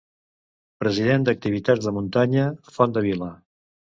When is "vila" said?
3.09-3.31